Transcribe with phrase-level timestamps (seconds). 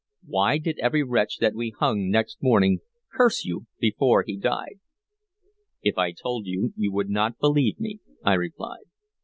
[0.25, 2.79] Why did every wretch that we hung next morning
[3.15, 4.79] curse you before he died?"
[5.83, 8.85] "If I told you, you would not believe me," I replied.